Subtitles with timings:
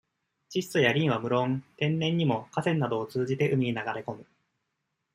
[0.49, 4.25] 窒素や燐は、むろん、天然にも、河川などを通じて、海に流れこむ。